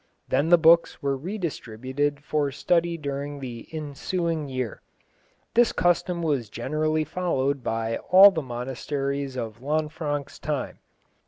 Then 0.29 0.49
the 0.49 0.57
books 0.57 1.03
were 1.03 1.15
re 1.15 1.37
distributed 1.37 2.23
for 2.23 2.49
study 2.51 2.97
during 2.97 3.39
the 3.39 3.67
ensuing 3.71 4.49
year. 4.49 4.81
This 5.53 5.71
custom 5.71 6.23
was 6.23 6.49
generally 6.49 7.03
followed 7.03 7.61
by 7.63 7.97
all 8.09 8.31
the 8.31 8.41
monasteries 8.41 9.35
of 9.35 9.61
Lanfranc's 9.61 10.39
time. 10.39 10.79